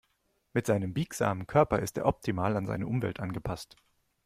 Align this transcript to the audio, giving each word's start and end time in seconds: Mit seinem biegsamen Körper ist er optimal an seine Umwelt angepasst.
Mit 0.53 0.65
seinem 0.65 0.95
biegsamen 0.95 1.45
Körper 1.45 1.77
ist 1.77 1.95
er 1.95 2.07
optimal 2.07 2.57
an 2.57 2.65
seine 2.65 2.87
Umwelt 2.87 3.19
angepasst. 3.19 3.75